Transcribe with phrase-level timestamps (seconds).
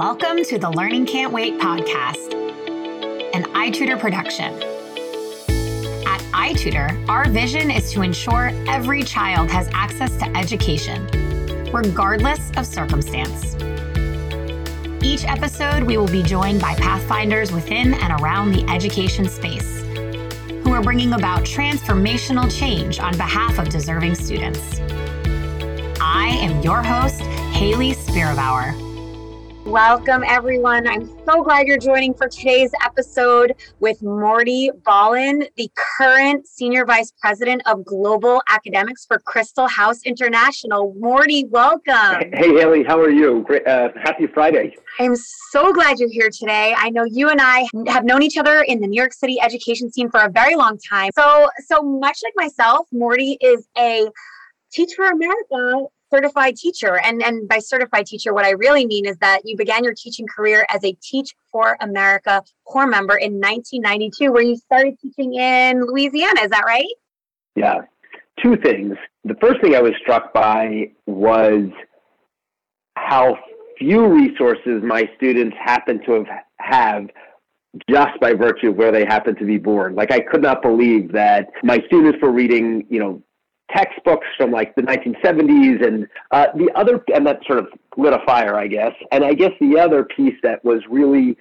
[0.00, 2.32] Welcome to the Learning Can't Wait podcast,
[3.34, 4.54] an iTutor production.
[6.06, 11.06] At iTutor, our vision is to ensure every child has access to education,
[11.70, 13.56] regardless of circumstance.
[15.04, 19.82] Each episode, we will be joined by pathfinders within and around the education space
[20.64, 24.80] who are bringing about transformational change on behalf of deserving students.
[26.00, 27.20] I am your host,
[27.52, 28.89] Hayley Spira-Bauer.
[29.70, 30.88] Welcome, everyone.
[30.88, 37.12] I'm so glad you're joining for today's episode with Morty Ballen, the current Senior Vice
[37.20, 40.92] President of Global Academics for Christel House International.
[40.98, 42.30] Morty, welcome.
[42.32, 43.46] Hey, Hayley, how are you?
[43.64, 44.74] Uh, happy Friday.
[44.98, 45.14] I'm
[45.52, 46.74] so glad you're here today.
[46.76, 49.88] I know you and I have known each other in the New York City education
[49.92, 51.12] scene for a very long time.
[51.16, 54.08] So, so much like myself, Morty is a
[54.72, 56.98] Teach for America certified teacher.
[56.98, 60.26] And, and by certified teacher, what I really mean is that you began your teaching
[60.26, 65.84] career as a Teach for America corps member in 1992, where you started teaching in
[65.84, 66.42] Louisiana.
[66.42, 66.86] Is that right?
[67.56, 67.82] Yeah.
[68.42, 68.96] Two things.
[69.24, 71.68] The first thing I was struck by was
[72.96, 73.36] how
[73.78, 76.26] few resources my students happen to have,
[76.58, 77.06] have
[77.88, 79.94] just by virtue of where they happen to be born.
[79.94, 83.22] Like I could not believe that my students were reading, you know,
[83.74, 88.20] textbooks from like the 1970s and uh, the other and that sort of lit a
[88.26, 91.36] fire i guess and i guess the other piece that was really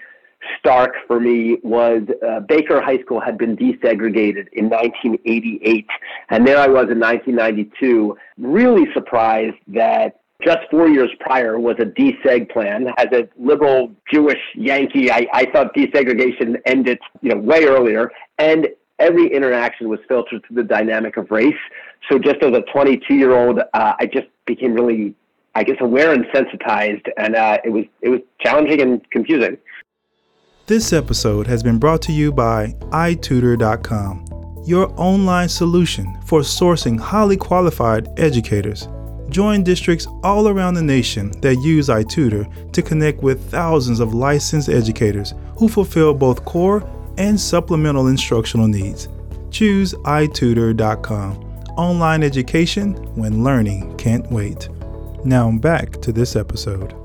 [0.58, 5.86] stark for me was uh, baker high school had been desegregated in 1988
[6.30, 11.86] and there i was in 1992 really surprised that just four years prior was a
[11.86, 12.88] deseg plan.
[12.98, 18.10] As a liberal Jewish Yankee, I, I thought desegregation ended, you know, way earlier.
[18.38, 18.70] And
[19.00, 21.54] every interaction was filtered through the dynamic of race.
[22.10, 25.16] So just as a 22 year old, uh, I just became really,
[25.56, 29.58] I guess, aware and sensitized, and uh, it was it was challenging and confusing.
[30.66, 37.38] This episode has been brought to you by iTutor.com, your online solution for sourcing highly
[37.38, 38.88] qualified educators.
[39.30, 44.70] Join districts all around the nation that use iTutor to connect with thousands of licensed
[44.70, 46.82] educators who fulfill both core
[47.20, 49.08] and supplemental instructional needs.
[49.52, 51.44] Choose iTutor.com.
[51.78, 54.68] Online education when learning can't wait.
[55.24, 56.96] Now back to this episode.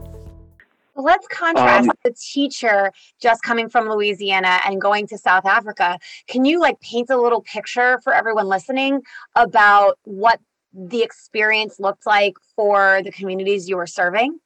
[0.97, 5.99] Let's contrast um, the teacher just coming from Louisiana and going to South Africa.
[6.29, 9.03] Can you like paint a little picture for everyone listening
[9.35, 10.41] about what
[10.73, 14.39] the experience looked like for the communities you were serving?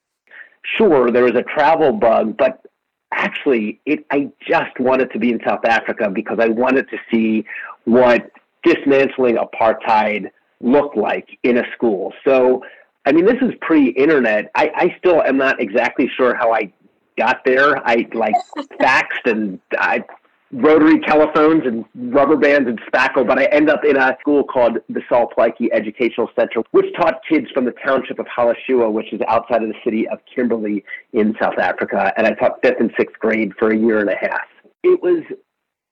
[0.77, 2.65] Sure, there was a travel bug, but
[3.11, 7.45] actually, it, I just wanted to be in South Africa because I wanted to see
[7.85, 8.31] what
[8.63, 10.29] dismantling apartheid
[10.61, 12.13] looked like in a school.
[12.25, 12.63] So,
[13.05, 14.51] I mean, this is pre-internet.
[14.55, 16.71] I, I still am not exactly sure how I
[17.17, 17.77] got there.
[17.87, 18.35] I like
[18.79, 20.03] faxed and I
[20.51, 24.77] rotary telephones and rubber bands and spackle, but I end up in a school called
[24.89, 29.21] the Sol Plaatje Educational Center, which taught kids from the township of Galeshewe, which is
[29.27, 30.83] outside of the city of Kimberley
[31.13, 32.11] in South Africa.
[32.17, 34.47] And I taught fifth and sixth grade for a year and a half.
[34.83, 35.23] It was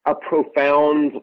[0.05, 1.21] a profound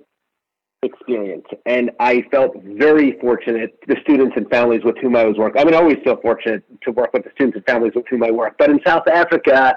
[0.82, 1.46] experience.
[1.66, 5.60] And I felt very fortunate, the students and families with whom I was working.
[5.60, 8.22] I mean, I always feel fortunate to work with the students and families with whom
[8.22, 8.56] I work.
[8.58, 9.74] But in South Africa,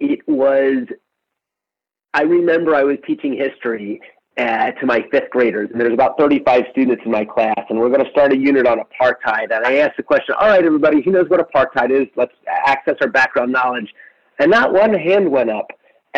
[0.00, 0.86] it was
[2.14, 4.00] I remember I was teaching history
[4.38, 7.90] uh, to my fifth graders, and there's about 35 students in my class, and we're
[7.90, 9.50] going to start a unit on apartheid.
[9.54, 12.06] And I asked the question, all right, everybody, who knows what apartheid is?
[12.16, 13.92] Let's access our background knowledge.
[14.38, 15.66] And not one hand went up.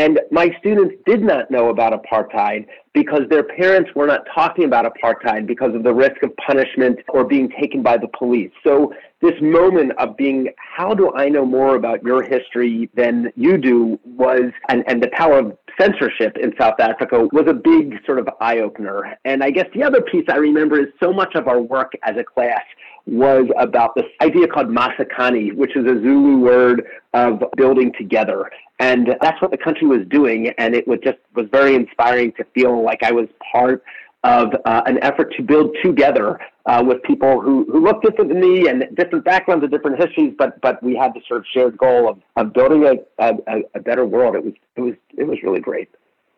[0.01, 4.91] And my students did not know about apartheid because their parents were not talking about
[4.91, 8.51] apartheid because of the risk of punishment or being taken by the police.
[8.65, 13.59] So this moment of being, how do I know more about your history than you
[13.59, 18.21] do was, and, and the power of censorship in South Africa was a big sort
[18.21, 19.19] of eye opener.
[19.27, 22.17] And I guess the other piece I remember is so much of our work as
[22.17, 22.63] a class
[23.07, 28.51] was about this idea called Masakhane, which is a Zulu word of building together.
[28.79, 30.51] And that's what the country was doing.
[30.59, 33.83] And it was just was very inspiring to feel like I was part
[34.23, 38.41] of uh, an effort to build together uh, with people who, who look different than
[38.41, 41.77] me and different backgrounds and different histories, but but we had the sort of shared
[41.79, 44.37] goal of, of building a, a, a better world.
[44.37, 45.89] It was it was it was really great.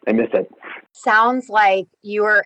[0.07, 0.51] I miss it.
[0.93, 2.45] Sounds like you were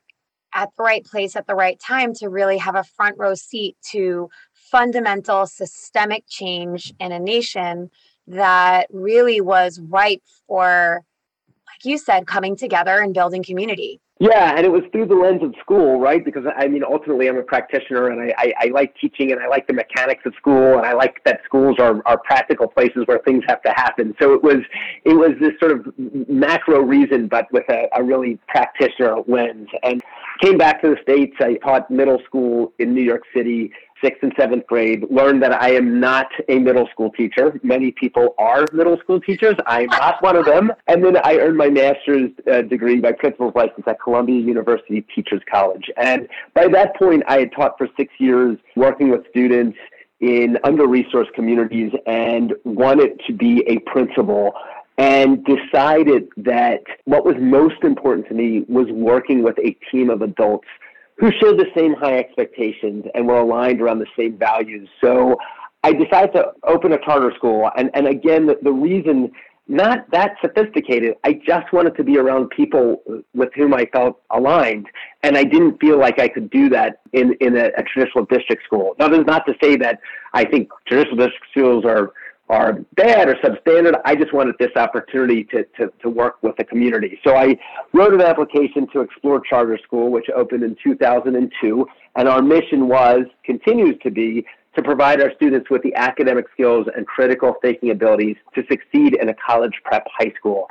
[0.56, 3.76] at the right place at the right time to really have a front row seat
[3.91, 7.91] to fundamental systemic change in a nation
[8.26, 11.05] that really was ripe for,
[11.47, 14.00] like you said, coming together and building community.
[14.19, 16.25] Yeah, and it was through the lens of school, right?
[16.25, 19.47] Because I mean, ultimately, I'm a practitioner, and I, I, I like teaching, and I
[19.47, 23.19] like the mechanics of school, and I like that schools are, are practical places where
[23.27, 24.15] things have to happen.
[24.19, 24.63] So it was
[25.05, 25.93] it was this sort of
[26.29, 29.69] macro reason, but with a, a really practitioner lens.
[29.83, 30.03] And
[30.41, 31.37] came back to the states.
[31.41, 33.71] I taught middle school in New York City
[34.03, 37.59] sixth and seventh grade, learned that I am not a middle school teacher.
[37.63, 39.55] Many people are middle school teachers.
[39.67, 40.73] I'm not one of them.
[40.87, 45.43] And then I earned my master's uh, degree, my principal's license at Columbia University Teachers
[45.51, 45.91] College.
[45.97, 49.79] And by that point, I had taught for six years working with students
[50.21, 54.55] in under-resourced communities and wanted to be a principal
[54.99, 60.23] and decided that what was most important to me was working with a team of
[60.23, 60.69] adults
[61.19, 64.89] who shared the same high expectations and were aligned around the same values.
[65.03, 65.37] So
[65.83, 67.71] I decided to open a charter school.
[67.77, 69.33] And, and again, the, the reason,
[69.69, 73.03] not that sophisticated, I just wanted to be around people
[73.35, 74.87] with whom I felt aligned.
[75.23, 78.65] And I didn't feel like I could do that in, in a, a traditional district
[78.65, 78.95] school.
[78.99, 80.01] Now, that's not to say that
[80.35, 82.12] I think traditional district schools are
[82.49, 84.01] are bad or substandard.
[84.05, 87.19] I just wanted this opportunity to, to, to work with the community.
[87.27, 87.59] So I
[87.93, 91.87] wrote an application to explore charter school, which opened in 2002.
[92.15, 94.47] And our mission was, continues to be,
[94.77, 99.29] to provide our students with the academic skills and critical thinking abilities to succeed in
[99.29, 100.69] a college prep high school.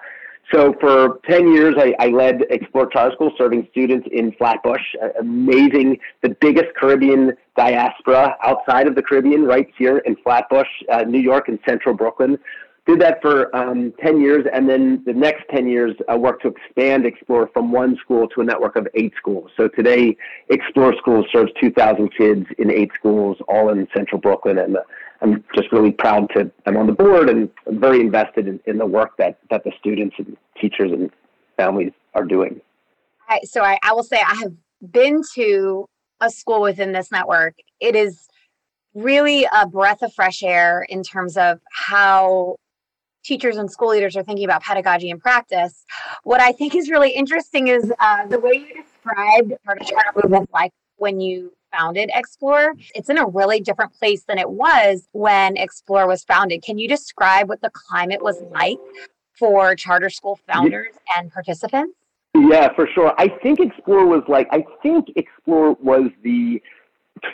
[0.54, 4.82] So for 10 years, I, I led Explore Charter School, serving students in Flatbush.
[5.20, 11.20] Amazing, the biggest Caribbean diaspora outside of the Caribbean, right here in Flatbush, uh, New
[11.20, 12.38] York, and central Brooklyn.
[12.86, 16.50] Did that for um, 10 years, and then the next 10 years, I worked to
[16.50, 19.50] expand Explore from one school to a network of eight schools.
[19.58, 20.16] So today,
[20.50, 24.82] Explore School serves 2,000 kids in eight schools, all in central Brooklyn, and uh,
[25.22, 26.52] I'm just really proud to.
[26.66, 30.16] I'm on the board and very invested in, in the work that that the students
[30.18, 31.10] and teachers and
[31.58, 32.62] families are doing.
[33.28, 34.54] I, so I, I will say I have
[34.92, 35.86] been to
[36.22, 37.56] a school within this network.
[37.80, 38.28] It is
[38.94, 42.56] really a breath of fresh air in terms of how
[43.24, 45.84] teachers and school leaders are thinking about pedagogy and practice.
[46.24, 50.72] What I think is really interesting is uh, the way you described charter movement, like
[50.98, 56.08] when you founded Explore, it's in a really different place than it was when Explore
[56.08, 56.64] was founded.
[56.64, 58.78] Can you describe what the climate was like
[59.38, 61.94] for charter school founders and participants?
[62.36, 63.14] Yeah, for sure.
[63.18, 66.62] I think Explore was like, I think Explore was the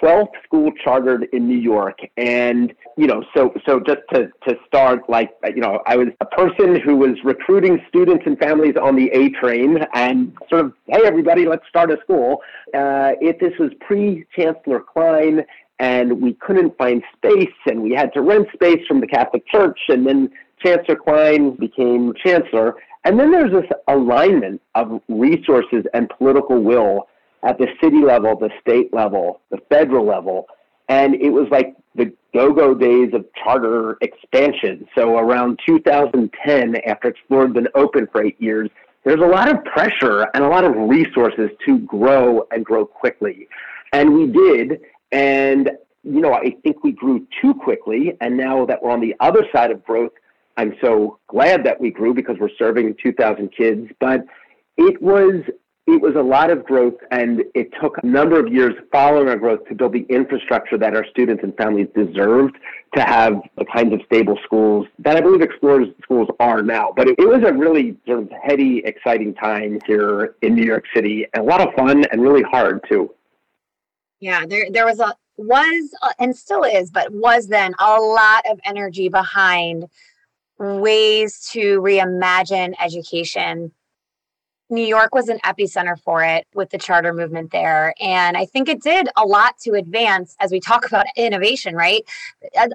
[0.02, 2.00] 12th school chartered in New York.
[2.18, 6.26] And, you know, so, so just to, to start, like, you know, I was a
[6.26, 11.02] person who was recruiting students and families on the A train and sort of, hey,
[11.06, 12.42] everybody, let's start a school.
[12.74, 15.44] Uh, it, this was pre Chancellor Klein
[15.80, 19.80] and we couldn't find space and we had to rent space from the Catholic Church.
[19.90, 20.30] And then
[20.64, 22.76] Chancellor Klein became chancellor.
[23.04, 27.08] And then there's this alignment of resources and political will
[27.44, 30.48] at the city level, the state level, the federal level.
[30.90, 34.88] And it was like the go go days of charter expansion.
[34.96, 38.70] So around 2010, after Explore had been open for eight years,
[39.04, 43.48] there's a lot of pressure and a lot of resources to grow and grow quickly.
[43.94, 44.82] And we did.
[45.12, 45.72] And,
[46.04, 48.16] you know, I think we grew too quickly.
[48.22, 50.12] And now that we're on the other side of growth,
[50.58, 53.90] I'm so glad that we grew because we're serving 2,000 kids.
[54.00, 54.26] But
[54.78, 55.42] it was
[55.92, 59.36] it was a lot of growth, and it took a number of years following our
[59.36, 62.56] growth to build the infrastructure that our students and families deserved
[62.96, 66.94] to have the kinds of stable schools that I believe Explorers schools are now.
[66.96, 70.86] But it, it was a really sort of heady, exciting time here in New York
[70.94, 73.14] City, and a lot of fun and really hard too.
[74.20, 78.60] Yeah, there there was a was and still is, but was then a lot of
[78.66, 79.88] energy behind
[80.58, 83.72] ways to reimagine education
[84.72, 87.94] New York was an epicenter for it with the charter movement there.
[88.00, 92.04] And I think it did a lot to advance, as we talk about innovation, right?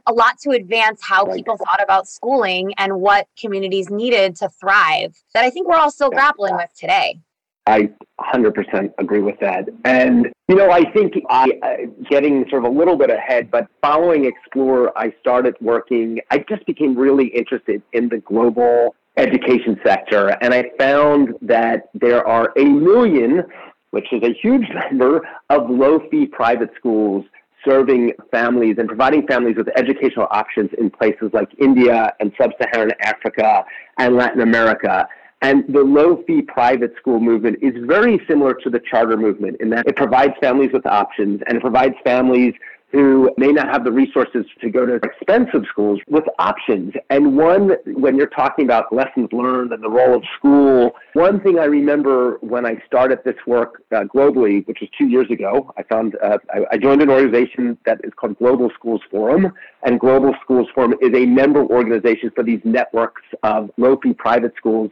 [0.06, 5.16] A, lot to advance how people thought about schooling and what communities needed to thrive
[5.34, 7.18] that I think we're all still grappling with today.
[7.66, 9.68] I 100% agree with that.
[9.84, 11.76] And, you know, I think I, uh,
[12.08, 16.64] getting sort of a little bit ahead, but following Explore, I started working, I just
[16.66, 20.36] became really interested in the global education sector.
[20.40, 23.42] And I found that there are a million,
[23.90, 27.24] which is a huge number, of low fee private schools
[27.64, 32.92] serving families and providing families with educational options in places like India and sub Saharan
[33.00, 33.64] Africa
[33.98, 35.08] and Latin America.
[35.42, 39.68] And the low fee private school movement is very similar to the charter movement in
[39.70, 42.54] that it provides families with options and it provides families
[42.92, 46.94] who may not have the resources to go to expensive schools with options.
[47.10, 51.58] And one, when you're talking about lessons learned and the role of school, one thing
[51.58, 55.82] I remember when I started this work uh, globally, which was two years ago, I
[55.82, 59.52] found uh, I, I joined an organization that is called Global Schools Forum,
[59.82, 64.52] and Global Schools Forum is a member organization for these networks of low fee private
[64.56, 64.90] schools.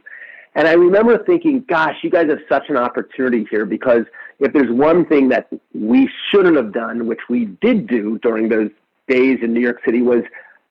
[0.55, 4.05] And I remember thinking, gosh, you guys have such an opportunity here because
[4.39, 8.69] if there's one thing that we shouldn't have done, which we did do during those
[9.07, 10.23] days in New York City, was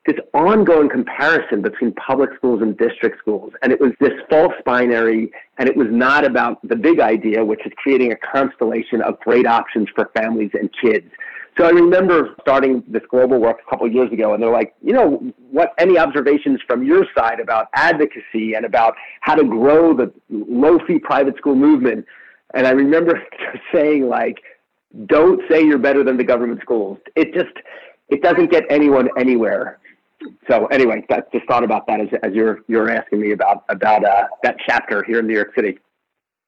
[0.07, 3.53] this ongoing comparison between public schools and district schools.
[3.63, 7.65] And it was this false binary, and it was not about the big idea, which
[7.65, 11.11] is creating a constellation of great options for families and kids.
[11.57, 14.75] So I remember starting this global work a couple of years ago, and they're like,
[14.83, 15.73] you know, what?
[15.79, 21.37] Any observations from your side about advocacy and about how to grow the low-fee private
[21.37, 22.05] school movement?
[22.55, 23.23] And I remember
[23.73, 24.41] saying like,
[25.07, 26.99] don't say you're better than the government schools.
[27.17, 27.55] It just,
[28.09, 29.81] it doesn't get anyone anywhere.
[30.49, 34.05] So anyway, that, just thought about that as, as you're, you're asking me about, about
[34.05, 35.79] uh, that chapter here in New York City.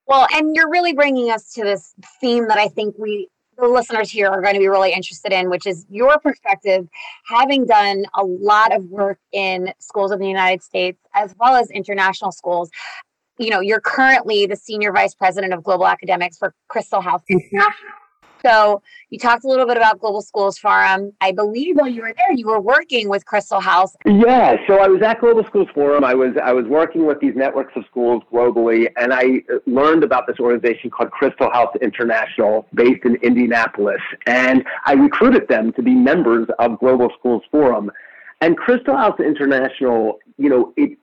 [0.07, 4.11] Well, and you're really bringing us to this theme that I think we, the listeners
[4.11, 6.89] here, are going to be really interested in, which is your perspective,
[7.27, 11.71] having done a lot of work in schools in the United States as well as
[11.71, 12.71] international schools
[13.39, 17.73] you know, you're currently the senior vice president of global academics for Christel House International.
[18.45, 21.13] So you talked a little bit about Global Schools Forum.
[21.21, 23.97] I believe while you were there, you were working with Christel House.
[24.05, 26.05] Yeah, so I was at Global Schools Forum.
[26.05, 30.05] I was I was working with these networks of schools globally, and I uh, learned
[30.05, 35.83] about this organization called Christel House International, based in Indianapolis, and I recruited them to
[35.83, 37.91] be members of Global Schools Forum.
[38.43, 40.99] And Christel House International, you know, it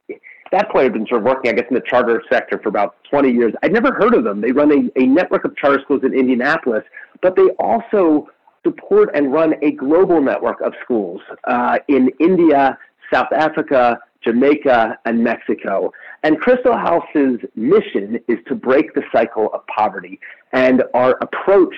[0.54, 2.96] that point, I've been sort of working, I guess, in the charter sector for about
[3.10, 3.54] 20 years.
[3.62, 4.42] I'd never heard of them.
[4.42, 6.84] They run a, a network of charter schools in Indianapolis,
[7.22, 8.30] but they also
[8.64, 12.78] support and run a global network of schools uh, in India,
[13.12, 15.92] South Africa, Jamaica, and Mexico.
[16.24, 20.20] And Christel House's mission is to break the cycle of poverty.
[20.54, 21.76] And our approach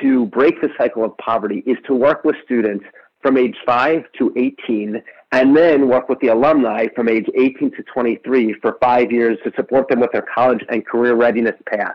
[0.00, 2.84] to break the cycle of poverty is to work with students
[3.22, 7.82] from age 5 to 18 and then work with the alumni from age 18 to
[7.84, 11.94] 23 for five years to support them with their college and career readiness path.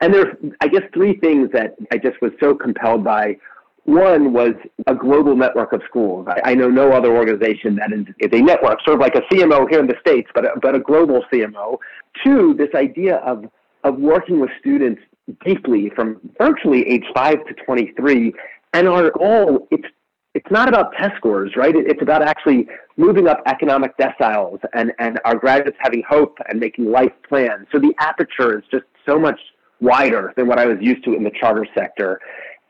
[0.00, 3.36] And there's, I guess, three things that I just was so compelled by.
[3.84, 4.52] One was
[4.86, 6.28] a global network of schools.
[6.28, 9.22] I, I know no other organization that is, is, a network, sort of like a
[9.32, 11.78] CMO here in the States, but a, but a global CMO.
[12.22, 13.46] Two, this idea of,
[13.84, 15.00] of working with students
[15.44, 18.34] deeply from virtually age 5 to 23
[18.74, 19.86] and our goal it's
[20.34, 21.74] it's not about test scores, right?
[21.74, 26.90] It's about actually moving up economic deciles and, and our graduates having hope and making
[26.90, 27.66] life plans.
[27.72, 29.40] So the aperture is just so much
[29.80, 32.20] wider than what I was used to in the charter sector.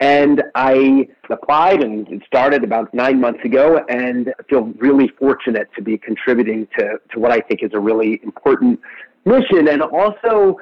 [0.01, 5.99] And I applied and started about nine months ago and feel really fortunate to be
[5.99, 8.79] contributing to, to what I think is a really important
[9.25, 10.59] mission and also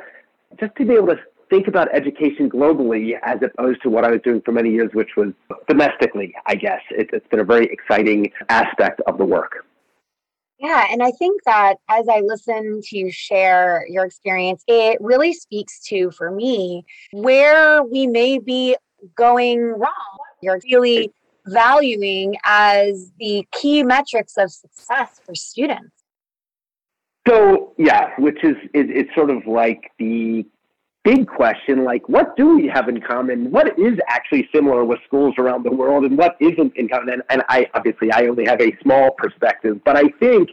[0.58, 1.18] just to be able to
[1.50, 5.16] think about education globally as opposed to what I was doing for many years, which
[5.16, 5.32] was
[5.68, 6.80] domestically, I guess.
[6.90, 9.64] It, it's been a very exciting aspect of the work.
[10.58, 15.34] Yeah, and I think that as I listen to you share your experience, it really
[15.34, 18.74] speaks to, for me, where we may be
[19.16, 20.18] going wrong.
[20.40, 21.12] You're really
[21.46, 25.92] valuing as the key metrics of success for students.
[27.28, 30.46] So yeah, which is, is it's sort of like the
[31.06, 33.50] big question like what do we have in common?
[33.50, 37.10] What is actually similar with schools around the world and what isn't in common?
[37.14, 40.50] And, and i obviously i only have a small perspective but i think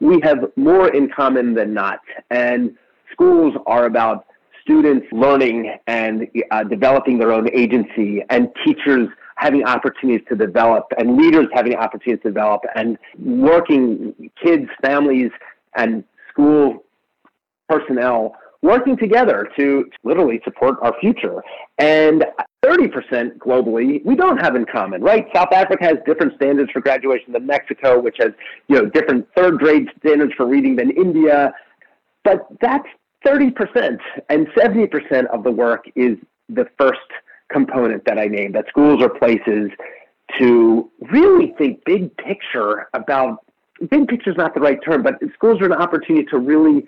[0.00, 2.00] we have more in common than not.
[2.30, 2.76] And
[3.12, 4.26] schools are about
[4.62, 11.16] students learning and uh, developing their own agency and teachers having opportunities to develop and
[11.16, 15.30] leaders having opportunities to develop and working kids families
[15.76, 16.84] and school
[17.68, 18.34] personnel
[18.66, 21.42] working together to literally support our future.
[21.78, 22.24] And
[22.64, 25.26] 30% globally, we don't have in common, right?
[25.34, 28.32] South Africa has different standards for graduation than Mexico, which has,
[28.68, 31.52] you know, different third grade standards for reading than India.
[32.24, 32.88] But that's
[33.24, 33.98] 30%.
[34.28, 36.18] And 70% of the work is
[36.48, 36.98] the first
[37.50, 39.70] component that I named, that schools are places
[40.38, 43.44] to really think big picture about
[43.90, 46.84] big picture is not the right term, but schools are an opportunity to really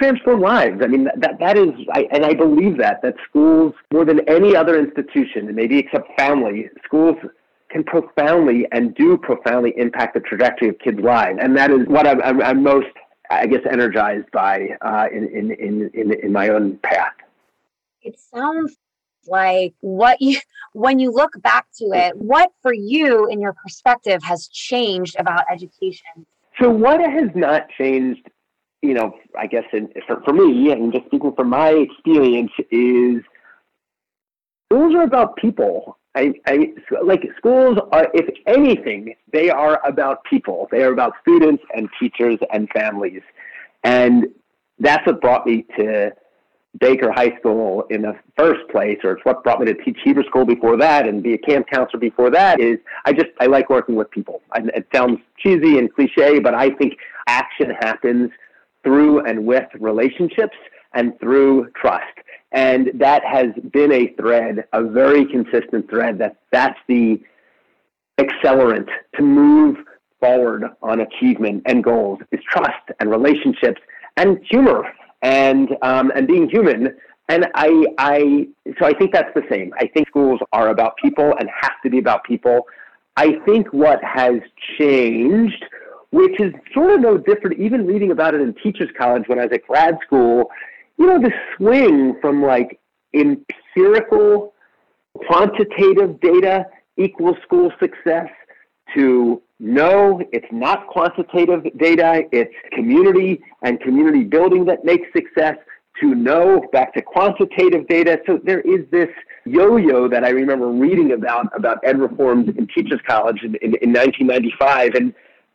[0.00, 0.80] transform lives.
[0.82, 4.56] I mean, that, that is, I, and I believe that, that schools, more than any
[4.56, 7.16] other institution, maybe except family, schools
[7.70, 11.38] can profoundly and do profoundly impact the trajectory of kids' lives.
[11.40, 12.88] And that is what I'm, I'm, I'm most,
[13.30, 17.12] I guess, energized by uh, in, in, in, in, in my own path.
[18.02, 18.76] It sounds
[19.26, 20.40] like what you
[20.72, 25.44] when you look back to it what for you in your perspective has changed about
[25.52, 26.24] education
[26.58, 28.26] so what has not changed
[28.82, 33.22] you know i guess in, for, for me and just speaking from my experience is
[34.70, 35.98] schools are about people.
[36.14, 36.72] I, I
[37.04, 40.68] like schools are if anything they are about people.
[40.70, 43.22] They are about students and teachers and families.
[43.84, 44.26] And
[44.78, 46.12] that's what brought me to
[46.80, 50.24] Baker High School in the first place, or it's what brought me to teach Hebrew
[50.24, 53.70] school before that and be a camp counselor before that, is I just, I like
[53.70, 54.40] working with people.
[54.52, 56.94] I, it sounds cheesy and cliche, but I think
[57.26, 58.30] action happens
[58.82, 60.56] through and with relationships
[60.94, 62.04] and through trust.
[62.52, 67.20] And that has been a thread, a very consistent thread that that's the
[68.18, 69.76] accelerant to move
[70.18, 73.80] forward on achievement and goals is trust and relationships
[74.16, 74.84] and humor
[75.22, 76.94] and um, and being human.
[77.28, 78.48] And I, I,
[78.80, 79.72] so I think that's the same.
[79.78, 82.66] I think schools are about people and have to be about people.
[83.16, 84.40] I think what has
[84.78, 85.64] changed,
[86.10, 89.44] which is sort of no different, even reading about it in teachers college when I
[89.44, 90.50] was at grad school,
[90.98, 92.80] you know, the swing from like
[93.14, 94.54] empirical
[95.26, 98.28] quantitative data equals school success
[98.94, 105.56] to no, it's not quantitative data, it's community and community building that makes success.
[106.00, 108.20] To no, back to quantitative data.
[108.24, 109.08] So there is this
[109.44, 113.92] yo-yo that I remember reading about about ed reforms in Teachers College in, in, in
[113.92, 115.12] 1995, and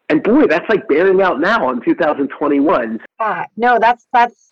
[0.09, 2.99] and boy, that's like bearing out now in 2021.
[3.19, 4.51] Uh, no, that's that's.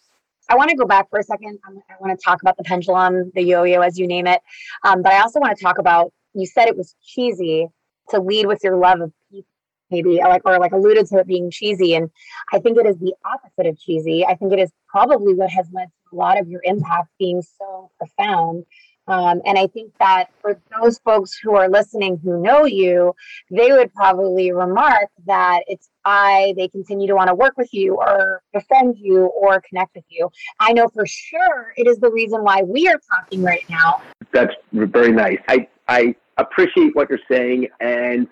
[0.50, 1.60] I want to go back for a second.
[1.66, 4.42] I want to talk about the pendulum, the yo-yo, as you name it,
[4.84, 6.12] um, but I also want to talk about.
[6.34, 7.68] You said it was cheesy
[8.10, 9.46] to lead with your love of peace,
[9.94, 12.10] maybe like or like alluded to it being cheesy and
[12.52, 15.68] i think it is the opposite of cheesy i think it is probably what has
[15.72, 18.66] led to a lot of your impact being so profound
[19.08, 23.14] um, and i think that for those folks who are listening who know you
[23.52, 27.96] they would probably remark that it's i they continue to want to work with you
[27.96, 30.30] or befriend you or connect with you.
[30.60, 34.02] I know for sure it is the reason why we are talking right now.
[34.32, 35.40] That's very nice.
[35.48, 38.28] I i appreciate what you're saying and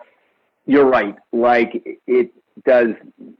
[0.65, 1.15] you're right.
[1.31, 2.31] Like it
[2.65, 2.89] does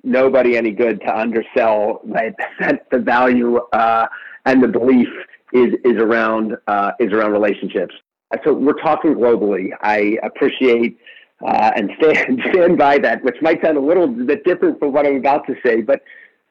[0.04, 2.36] nobody any good to undersell that
[2.92, 4.08] the value uh,
[4.46, 5.08] and the belief
[5.54, 7.94] is is around uh, is around relationships.
[8.46, 9.72] So we're talking globally.
[9.82, 10.98] I appreciate
[11.46, 15.06] uh, and stand stand by that, which might sound a little bit different from what
[15.06, 16.02] I'm about to say, but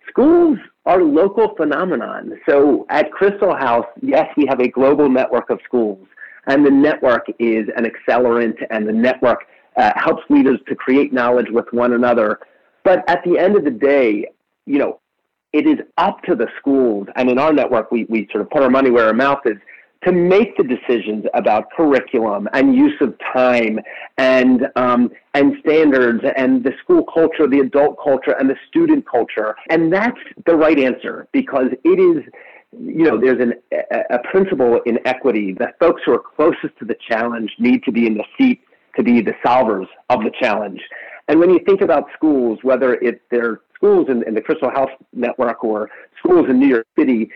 [0.09, 2.39] schools are local phenomenon.
[2.49, 6.07] So at Christel House, yes, we have a global network of schools,
[6.47, 9.45] and the network is an accelerant, and the network
[9.77, 12.41] uh, helps leaders to create knowledge with one another.
[12.83, 14.27] But at the end of the day,
[14.67, 15.00] you know,
[15.53, 18.63] it is up to the schools, and in our network, we, we sort of put
[18.63, 19.57] our money where our mouth is
[20.05, 23.79] to make the decisions about curriculum and use of time
[24.17, 29.55] and um, and standards and the school culture, the adult culture, and the student culture.
[29.69, 32.25] And that's the right answer because it is
[32.73, 36.85] you know, there's an, a, a principle in equity that folks who are closest to
[36.85, 38.63] the challenge need to be in the seat
[38.97, 40.81] to be the solvers of the challenge.
[41.29, 44.91] And when you think about schools, whether it's their schools in, in the Christel House
[45.13, 47.31] Network or schools in New York City,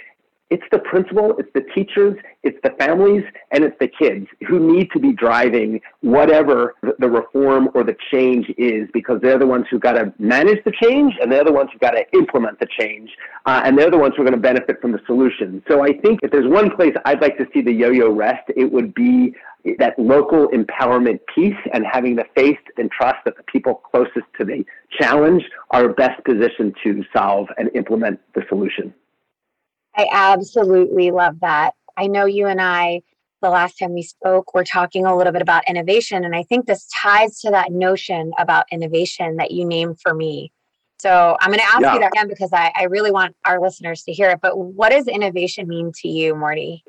[0.50, 4.90] it's the principal, it's the teachers, it's the families, and it's the kids who need
[4.92, 9.80] to be driving whatever the reform or the change is because they're the ones who've
[9.80, 13.10] got to manage the change and they're the ones who've got to implement the change.
[13.46, 15.62] Uh, and they're the ones who are going to benefit from the solution.
[15.66, 18.44] So I think if there's one place I'd like to see the yo yo rest,
[18.54, 19.34] it would be
[19.78, 24.44] that local empowerment piece and having the faith and trust that the people closest to
[24.44, 24.64] the
[25.00, 28.92] challenge are best positioned to solve and implement the solution.
[29.96, 31.74] I absolutely love that.
[31.96, 33.02] I know you and I,
[33.42, 36.24] the last time we spoke, were talking a little bit about innovation.
[36.24, 40.52] And I think this ties to that notion about innovation that you named for me.
[40.98, 41.94] So I'm going to ask yeah.
[41.94, 44.40] you that again because I, I really want our listeners to hear it.
[44.40, 46.82] But what does innovation mean to you, Morty?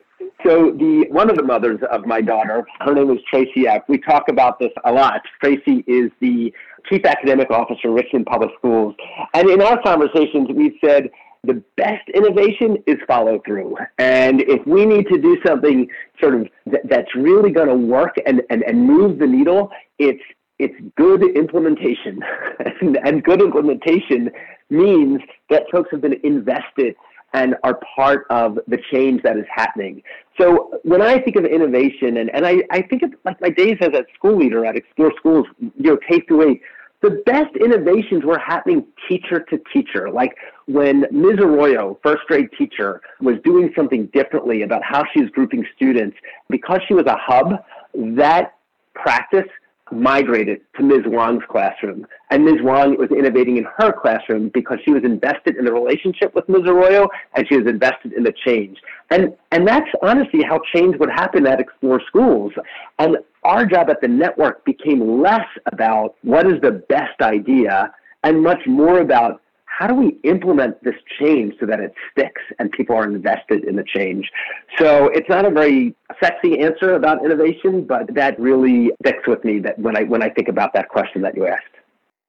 [0.46, 3.82] So the one of the mothers of my daughter, her name is Tracy F.
[3.88, 5.22] We talk about this a lot.
[5.44, 6.54] Tracy is the
[6.88, 8.96] chief academic officer, Richmond Public Schools,
[9.34, 11.10] and in our conversations, we've said
[11.46, 13.76] the best innovation is follow through.
[13.98, 15.88] And if we need to do something
[16.22, 20.24] sort of th- that's really going to work and, and, and move the needle, it's
[20.58, 22.22] it's good implementation.
[22.82, 24.32] and, and good implementation
[24.70, 26.96] means that folks have been invested
[27.34, 30.02] and are part of the change that is happening.
[30.40, 33.76] So when I think of innovation, and, and I, I think of like my days
[33.82, 36.62] as a school leader at Explore Schools, you know, K through eight,
[37.02, 40.10] the best innovations were happening teacher to teacher.
[40.10, 41.40] Like when Ms.
[41.40, 46.18] Arroyo, first grade teacher, was doing something differently about how she was grouping students,
[46.50, 48.56] because she was a hub, that
[48.94, 49.48] practice
[49.92, 51.04] migrated to Ms.
[51.06, 52.08] Wang's classroom.
[52.32, 52.62] And Ms.
[52.64, 56.64] Wang was innovating in her classroom because she was invested in the relationship with Ms.
[56.66, 58.80] Arroyo and she was invested in the change.
[59.12, 62.54] And, and that's honestly how change would happen at Explore Schools.
[62.98, 68.42] And our job at the network became less about what is the best idea and
[68.42, 69.42] much more about
[69.78, 73.76] how do we implement this change so that it sticks and people are invested in
[73.76, 74.32] the change?
[74.80, 79.60] So it's not a very sexy answer about innovation, but that really sticks with me
[79.60, 81.64] that when I when I think about that question that you asked.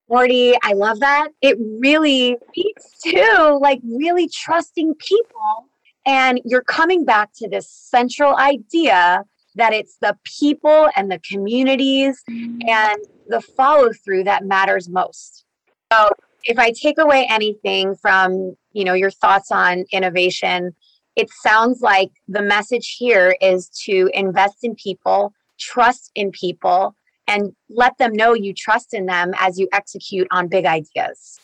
[0.09, 1.29] Morty, I love that.
[1.41, 5.67] It really speaks to like really trusting people.
[6.05, 9.25] And you're coming back to this central idea
[9.57, 15.45] that it's the people and the communities and the follow through that matters most.
[15.93, 16.11] So
[16.47, 20.75] if I take away anything from, you know, your thoughts on innovation,
[21.17, 26.95] it sounds like the message here is to invest in people, trust in people,
[27.27, 31.39] and let them know you trust in them as you execute on big ideas.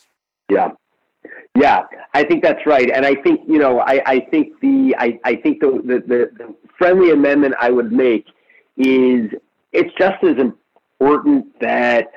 [0.49, 0.71] Yeah.
[1.59, 1.83] Yeah,
[2.15, 2.91] I think that's right.
[2.91, 6.31] And I think, you know, I, I think the I, I think the, the, the,
[6.37, 8.27] the friendly amendment I would make
[8.77, 9.31] is
[9.73, 12.09] it's just as important that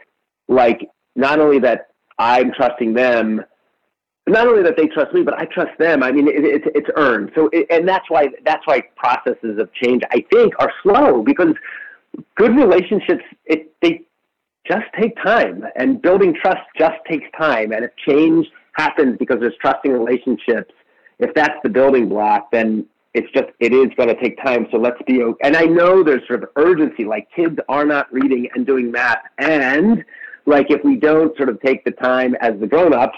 [0.48, 3.44] like not only that I'm trusting them.
[4.28, 6.02] Not only that they trust me, but I trust them.
[6.02, 7.32] I mean, it, it, it's earned.
[7.36, 11.54] So, it, and that's why that's why processes of change, I think, are slow because
[12.36, 14.02] good relationships it they
[14.68, 17.72] just take time, and building trust just takes time.
[17.72, 20.74] And if change happens because there's trusting relationships,
[21.20, 24.78] if that's the building block, then it's just it is going to take time so
[24.78, 28.68] let's be and i know there's sort of urgency like kids are not reading and
[28.68, 30.04] doing math and
[30.46, 33.18] like if we don't sort of take the time as the grown-ups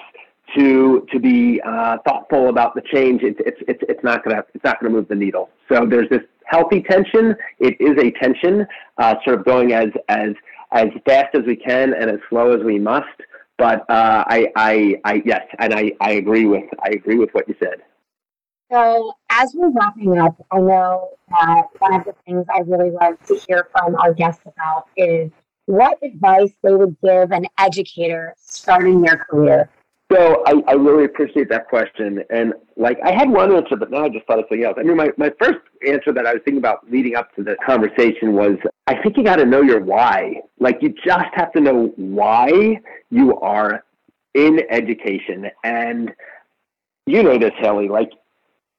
[0.56, 4.64] to to be uh, thoughtful about the change, it's it's it's, it's not gonna it's
[4.64, 5.50] not gonna move the needle.
[5.70, 7.36] So there's this healthy tension.
[7.60, 8.66] It is a tension,
[8.98, 10.30] uh, sort of going as as
[10.72, 13.08] as fast as we can and as slow as we must.
[13.58, 17.48] But uh, I, I, I, yes, and I, I agree with I agree with what
[17.48, 17.82] you said.
[18.72, 23.16] So as we're wrapping up, I know that one of the things I really love
[23.28, 25.32] to hear from our guests about is
[25.68, 29.70] what advice they would give an educator starting their career?
[30.12, 32.24] So I, I really appreciate that question.
[32.30, 34.78] And like I had one answer, but now I just thought of something else.
[34.80, 37.58] I mean, my, my first answer that I was thinking about leading up to the
[37.66, 38.56] conversation was
[38.88, 40.42] I think you got to know your why.
[40.60, 43.84] Like you just have to know why you are
[44.34, 45.48] in education.
[45.66, 46.14] And
[47.06, 48.12] you know this, Hayley, like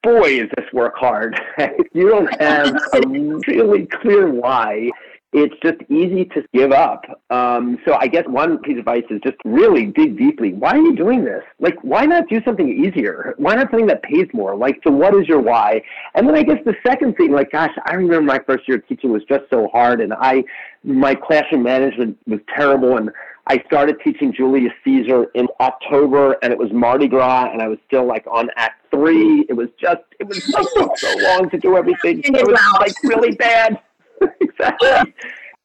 [0.02, 1.38] boy, is this work hard.
[1.92, 4.90] you don't have a really clear why,
[5.32, 7.04] it's just easy to give up.
[7.28, 10.54] Um, so I guess one piece of advice is just really dig deeply.
[10.54, 11.42] Why are you doing this?
[11.60, 13.34] Like, why not do something easier?
[13.36, 14.56] Why not something that pays more?
[14.56, 15.82] Like, so what is your why?
[16.14, 18.88] And then I guess the second thing, like, gosh, I remember my first year of
[18.88, 20.44] teaching was just so hard, and I,
[20.82, 23.10] my classroom management was terrible, and
[23.48, 27.78] I started teaching Julius Caesar in October, and it was Mardi Gras, and I was
[27.86, 29.44] still like on Act Three.
[29.50, 32.22] It was just, it was like so long to do everything.
[32.24, 33.80] It was like really bad.
[34.40, 35.14] exactly.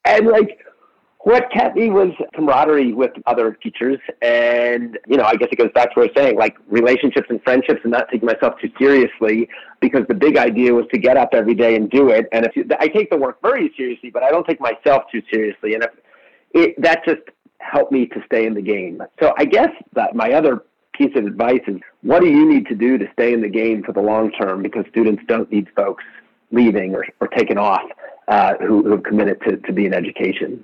[0.05, 0.59] And like
[1.23, 3.97] what kept me was camaraderie with other teachers.
[4.21, 7.27] And, you know, I guess it goes back to what I was saying, like relationships
[7.29, 9.47] and friendships and not taking myself too seriously
[9.79, 12.27] because the big idea was to get up every day and do it.
[12.33, 15.21] And if you, I take the work very seriously, but I don't take myself too
[15.31, 15.75] seriously.
[15.75, 15.91] And if
[16.53, 17.21] it, that just
[17.59, 19.01] helped me to stay in the game.
[19.21, 22.75] So I guess that my other piece of advice is what do you need to
[22.75, 24.61] do to stay in the game for the long term?
[24.61, 26.03] Because students don't need folks
[26.51, 27.81] leaving or, or taking off
[28.27, 30.63] uh, who, who have committed to, to be in education.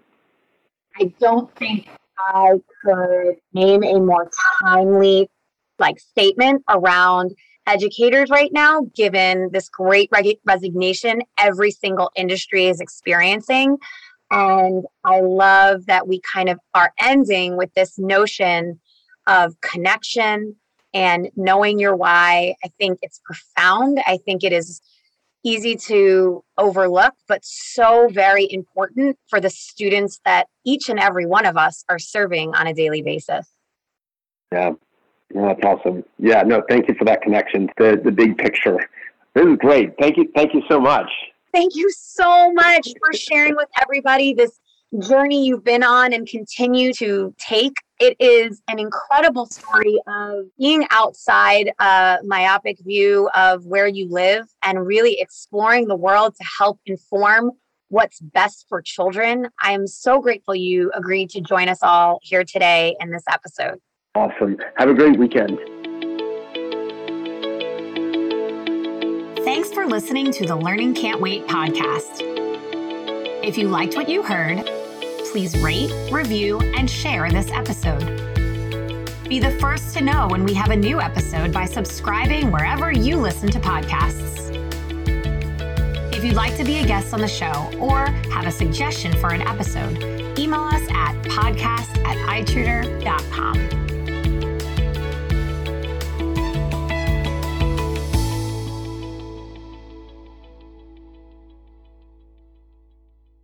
[0.99, 4.29] I don't think I could name a more
[4.61, 5.29] timely
[5.77, 7.31] like statement around
[7.67, 10.09] educators right now, given this great
[10.45, 13.77] resignation every single industry is experiencing.
[14.31, 18.79] And I love that we kind of are ending with this notion
[19.27, 20.55] of connection
[20.93, 22.55] and knowing your why.
[22.63, 23.99] I think it's profound.
[24.05, 24.81] I think it is
[25.43, 31.45] easy to overlook, but so very important for the students that each and every one
[31.45, 33.47] of us are serving on a daily basis.
[34.51, 34.71] Yeah,
[35.33, 36.03] yeah that's awesome.
[36.17, 37.69] Yeah, no, thank you for that connection.
[37.77, 38.77] The the big picture.
[39.33, 39.93] This is great.
[39.99, 40.29] Thank you.
[40.35, 41.09] Thank you so much.
[41.53, 44.59] Thank you so much for sharing with everybody this
[44.97, 47.73] journey you've been on and continue to take.
[47.99, 54.45] It is an incredible story of being outside a myopic view of where you live
[54.63, 57.51] and really exploring the world to help inform
[57.89, 59.49] what's best for children.
[59.61, 63.79] I am so grateful you agreed to join us all here today in this episode.
[64.15, 64.57] Awesome.
[64.77, 65.59] Have a great weekend.
[69.43, 72.21] Thanks for listening to the Learning Can't Wait podcast.
[73.43, 74.69] If you liked what you heard,
[75.31, 78.05] please rate, review, and share this episode.
[79.27, 83.17] Be the first to know when we have a new episode by subscribing wherever you
[83.17, 84.49] listen to podcasts.
[86.11, 89.31] If you'd like to be a guest on the show or have a suggestion for
[89.31, 90.03] an episode,
[90.37, 93.88] email us at podcast at itutor.com.